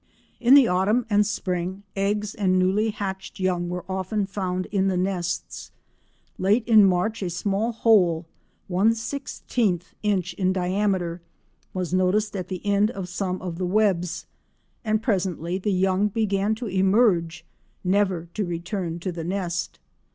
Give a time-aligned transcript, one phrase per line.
[0.39, 4.97] In the autumn and spring, eggs and newly hatched young were often found in the
[4.97, 5.69] nests.
[6.39, 8.25] Late in March a small hole,
[8.67, 11.21] 1/16 inch in diameter,
[11.75, 14.25] was noticed at the end of some of the webs,
[14.83, 19.77] and presently the young began to emerge—never to return to the nest.